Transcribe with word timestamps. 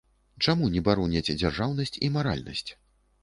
Чаму 0.45 0.69
не 0.75 0.81
бароняць 0.87 1.35
дзяржаўнасць 1.41 1.95
і 2.07 2.09
маральнасць? 2.17 2.67